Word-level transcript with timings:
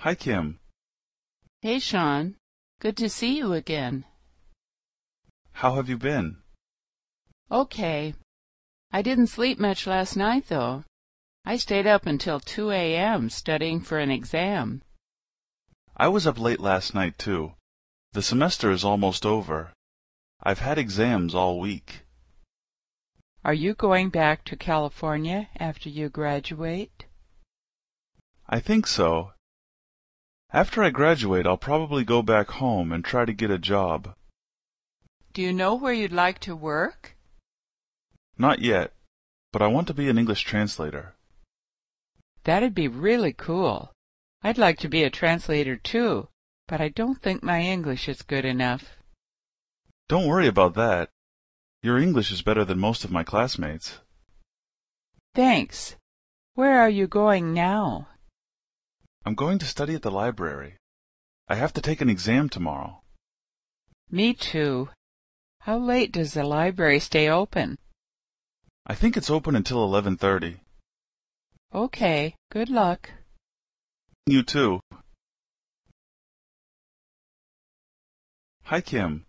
Hi, 0.00 0.14
Kim. 0.14 0.58
Hey, 1.60 1.78
Sean. 1.78 2.36
Good 2.80 2.96
to 2.96 3.10
see 3.10 3.36
you 3.36 3.52
again. 3.52 4.06
How 5.52 5.74
have 5.74 5.90
you 5.90 5.98
been? 5.98 6.38
Okay. 7.52 8.14
I 8.90 9.02
didn't 9.02 9.26
sleep 9.26 9.58
much 9.58 9.86
last 9.86 10.16
night, 10.16 10.48
though. 10.48 10.84
I 11.44 11.58
stayed 11.58 11.86
up 11.86 12.06
until 12.06 12.40
2 12.40 12.70
a.m. 12.70 13.28
studying 13.28 13.82
for 13.82 13.98
an 13.98 14.10
exam. 14.10 14.80
I 15.94 16.08
was 16.08 16.26
up 16.26 16.38
late 16.38 16.60
last 16.60 16.94
night, 16.94 17.18
too. 17.18 17.52
The 18.12 18.22
semester 18.22 18.70
is 18.70 18.82
almost 18.82 19.26
over. 19.26 19.74
I've 20.42 20.60
had 20.60 20.78
exams 20.78 21.34
all 21.34 21.60
week. 21.60 22.06
Are 23.44 23.52
you 23.52 23.74
going 23.74 24.08
back 24.08 24.44
to 24.46 24.56
California 24.56 25.50
after 25.58 25.90
you 25.90 26.08
graduate? 26.08 27.04
I 28.48 28.60
think 28.60 28.86
so. 28.86 29.32
After 30.52 30.82
I 30.82 30.90
graduate, 30.90 31.46
I'll 31.46 31.56
probably 31.56 32.04
go 32.04 32.22
back 32.22 32.50
home 32.50 32.90
and 32.90 33.04
try 33.04 33.24
to 33.24 33.32
get 33.32 33.52
a 33.52 33.58
job. 33.58 34.14
Do 35.32 35.42
you 35.42 35.52
know 35.52 35.76
where 35.76 35.92
you'd 35.92 36.12
like 36.12 36.40
to 36.40 36.56
work? 36.56 37.16
Not 38.36 38.58
yet, 38.58 38.92
but 39.52 39.62
I 39.62 39.68
want 39.68 39.86
to 39.88 39.94
be 39.94 40.08
an 40.08 40.18
English 40.18 40.42
translator. 40.42 41.14
That'd 42.42 42.74
be 42.74 42.88
really 42.88 43.32
cool. 43.32 43.92
I'd 44.42 44.58
like 44.58 44.78
to 44.78 44.88
be 44.88 45.04
a 45.04 45.10
translator 45.10 45.76
too, 45.76 46.28
but 46.66 46.80
I 46.80 46.88
don't 46.88 47.22
think 47.22 47.42
my 47.42 47.60
English 47.60 48.08
is 48.08 48.22
good 48.22 48.44
enough. 48.44 48.96
Don't 50.08 50.26
worry 50.26 50.48
about 50.48 50.74
that. 50.74 51.10
Your 51.82 51.98
English 51.98 52.32
is 52.32 52.42
better 52.42 52.64
than 52.64 52.78
most 52.80 53.04
of 53.04 53.12
my 53.12 53.22
classmates. 53.22 53.98
Thanks. 55.34 55.94
Where 56.54 56.80
are 56.80 56.90
you 56.90 57.06
going 57.06 57.54
now? 57.54 58.08
I'm 59.24 59.34
going 59.34 59.58
to 59.58 59.66
study 59.66 59.94
at 59.94 60.02
the 60.02 60.10
library. 60.10 60.76
I 61.46 61.56
have 61.56 61.72
to 61.74 61.82
take 61.82 62.00
an 62.00 62.08
exam 62.08 62.48
tomorrow. 62.48 63.02
Me 64.10 64.32
too. 64.32 64.88
How 65.60 65.76
late 65.76 66.10
does 66.12 66.32
the 66.32 66.44
library 66.44 67.00
stay 67.00 67.28
open? 67.28 67.76
I 68.86 68.94
think 68.94 69.16
it's 69.16 69.28
open 69.28 69.54
until 69.54 69.86
11:30. 69.86 70.60
Okay, 71.74 72.34
good 72.50 72.70
luck. 72.70 73.10
You 74.26 74.42
too. 74.42 74.80
Hi, 78.64 78.80
Kim. 78.80 79.26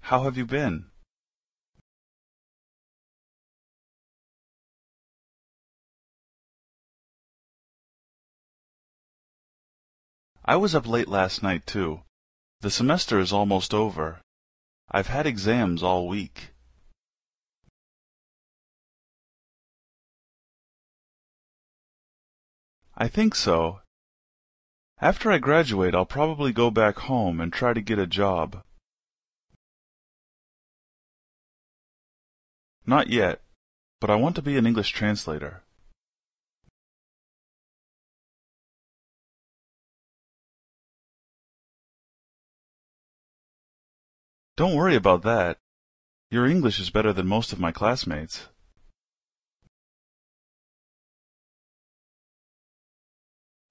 How 0.00 0.22
have 0.24 0.36
you 0.36 0.46
been? 0.46 0.91
I 10.52 10.56
was 10.56 10.74
up 10.74 10.86
late 10.86 11.08
last 11.08 11.42
night, 11.42 11.66
too. 11.66 12.02
The 12.60 12.68
semester 12.70 13.18
is 13.18 13.32
almost 13.32 13.72
over. 13.72 14.20
I've 14.90 15.06
had 15.06 15.26
exams 15.26 15.82
all 15.82 16.06
week. 16.06 16.50
I 22.94 23.08
think 23.08 23.34
so. 23.34 23.80
After 25.00 25.32
I 25.32 25.38
graduate, 25.38 25.94
I'll 25.94 26.04
probably 26.04 26.52
go 26.52 26.70
back 26.70 26.98
home 26.98 27.40
and 27.40 27.50
try 27.50 27.72
to 27.72 27.80
get 27.80 27.98
a 27.98 28.06
job. 28.06 28.62
Not 32.84 33.08
yet, 33.08 33.40
but 34.00 34.10
I 34.10 34.16
want 34.16 34.36
to 34.36 34.42
be 34.42 34.58
an 34.58 34.66
English 34.66 34.90
translator. 34.90 35.62
Don't 44.56 44.74
worry 44.74 44.94
about 44.94 45.22
that. 45.22 45.58
Your 46.30 46.46
English 46.46 46.78
is 46.78 46.90
better 46.90 47.12
than 47.12 47.26
most 47.26 47.52
of 47.52 47.60
my 47.60 47.72
classmates. 47.72 48.48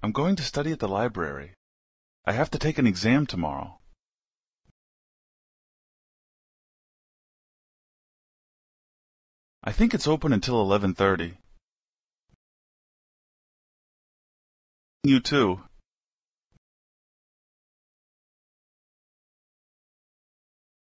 I'm 0.02 0.12
going 0.12 0.36
to 0.38 0.44
study 0.44 0.72
at 0.72 0.80
the 0.80 0.88
library. 0.88 1.53
I 2.25 2.34
have 2.34 2.50
to 2.52 2.58
take 2.58 2.80
an 2.80 2.88
exam 2.88 3.28
tomorrow. 3.28 3.80
I 9.64 9.72
think 9.72 9.94
it's 9.94 10.08
open 10.08 10.34
until 10.34 10.56
11:30. 10.66 11.38
You 15.03 15.20
too. 15.20 15.64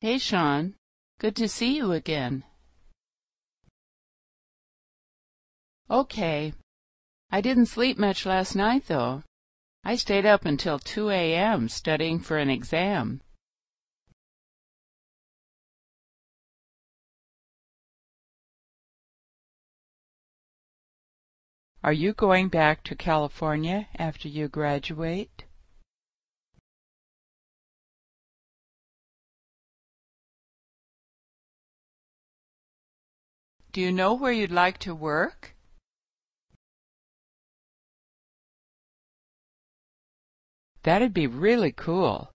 Hey, 0.01 0.19
Sean. 0.19 0.75
Good 1.19 1.35
to 1.37 1.49
see 1.49 1.75
you 1.75 1.91
again. 1.91 2.45
Okay. 5.91 6.53
I 7.33 7.41
didn't 7.41 7.67
sleep 7.67 7.99
much 7.99 8.25
last 8.25 8.55
night, 8.55 8.85
though. 8.87 9.25
I 9.83 9.97
stayed 9.97 10.25
up 10.25 10.45
until 10.45 10.79
2 10.79 11.11
a.m. 11.11 11.69
studying 11.69 12.21
for 12.21 12.39
an 12.39 12.49
exam. 12.49 13.23
Are 21.83 21.93
you 21.93 22.13
going 22.13 22.49
back 22.51 22.85
to 22.85 22.95
California 22.95 23.89
after 23.99 24.29
you 24.29 24.47
graduate? 24.47 25.48
Do 33.73 33.81
you 33.83 33.93
know 33.93 34.15
where 34.15 34.33
you'd 34.33 34.51
like 34.51 34.79
to 34.79 34.95
work? 34.95 35.55
That'd 40.83 41.13
be 41.13 41.27
really 41.27 41.73
cool. 41.73 42.31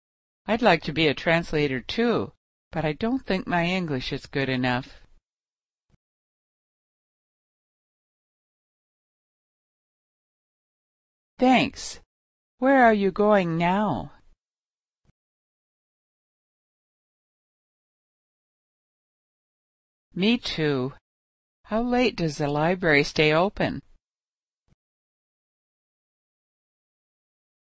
I'd 0.46 0.62
like 0.62 0.84
to 0.84 0.94
be 0.94 1.08
a 1.08 1.14
translator 1.14 1.80
too, 1.80 2.34
but 2.72 2.86
I 2.86 2.94
don't 2.94 3.26
think 3.26 3.48
my 3.48 3.66
English 3.66 4.14
is 4.14 4.26
good 4.28 4.50
enough. 4.50 5.02
Thanks. 11.40 12.00
Where 12.60 12.84
are 12.84 12.94
you 12.94 13.12
going 13.12 13.58
now? 13.58 14.12
Me 20.14 20.38
too. 20.38 20.94
How 21.66 21.82
late 21.82 22.16
does 22.16 22.38
the 22.38 22.48
library 22.48 23.04
stay 23.04 23.34
open? 23.34 23.82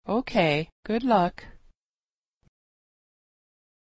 Okay, 0.08 0.70
good 0.84 1.04
luck. 1.04 1.46